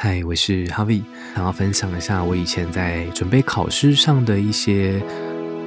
[0.00, 1.02] 嗨，我是 Harvie，
[1.34, 5.02] 想要分享一下我以前在准备考试上的一些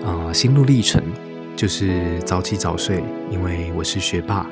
[0.06, 1.04] 呃心路历程，
[1.54, 4.48] 就是早起早睡，因为我是学霸。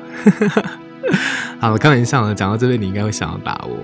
[1.58, 3.78] 好，开玩笑的，讲到这边你应该会想要打我。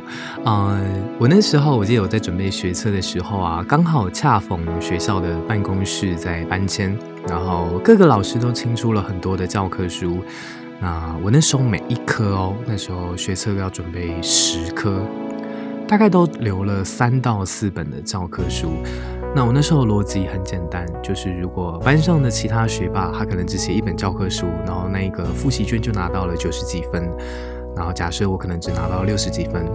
[0.45, 6.95] 嗯、我那时候我记得我在准备学测的时候啊，刚好恰逢学校的办公室在搬迁，
[7.27, 10.23] 然后各个老师都清出了很多的教科书。
[10.79, 15.01] 那我那时候每一科哦，那时候学测要准备十科。
[15.89, 18.71] 大概都留了三到四本的教科书。
[19.35, 27.09] 那我那时候逻辑很简单，就是如果班上的其他学霸他可能只写一本教科书，然后那个复习卷就拿到了九十几分。
[27.77, 29.67] 然后假设我可能只拿到六十几分，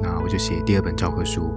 [0.00, 1.52] 那我就写第二本教科书，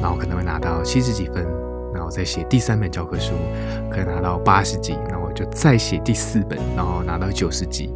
[0.00, 1.44] 然后可能会拿到七十几分，
[1.92, 3.32] 然后再写第三本教科书，
[3.90, 7.92] 可能拿到八十几，那我就再写第四本，然后拿到九十几。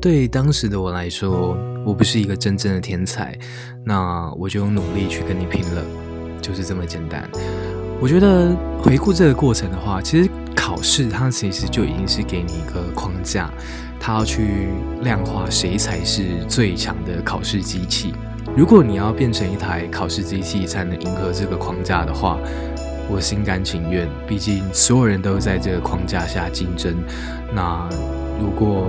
[0.00, 3.36] 对当时的我来说，我不是一个真正的天才，
[3.84, 5.84] 那我就用努力去跟你拼了，
[6.40, 7.28] 就是这么简单。
[8.00, 13.50] 我觉得回顾这个过程的话，其实考试它其实就已经是给你一个框架，
[14.00, 14.68] 它要去
[15.02, 18.12] 量化谁才是最强的考试机器。
[18.56, 22.38] 如果你要变成一台考试机器才能迎合这个框架的话，
[23.08, 24.08] 我心甘情愿。
[24.26, 26.94] 毕竟所有人都在这个框架下竞争。
[27.54, 27.88] 那
[28.40, 28.88] 如果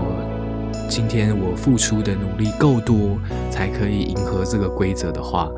[0.89, 3.17] 今天我付出的努力够多，
[3.49, 5.49] 才可以迎合这个规则的话，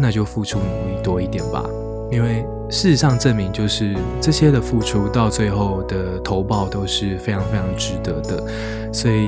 [0.00, 1.62] 那就付出努力多一点吧。
[2.10, 8.42] 因为事实上证明，就是这些的付出到最后的投报都是非常非常值得的。
[8.92, 9.26] 所以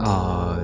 [0.00, 0.56] 啊、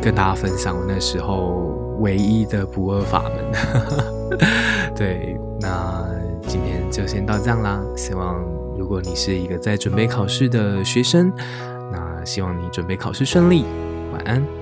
[0.00, 4.38] 跟大家分享我那时候唯一的不二法门。
[4.96, 6.06] 对，那
[6.46, 7.82] 今天就先到这样啦。
[7.96, 8.42] 希望
[8.78, 11.30] 如果你是一个在准备考试的学生。
[11.92, 13.66] 那希望你准备考试顺利，
[14.12, 14.61] 晚安。